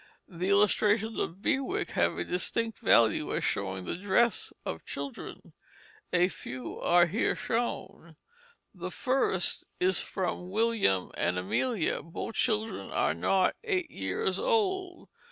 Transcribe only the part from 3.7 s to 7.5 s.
the dress of children. A few are here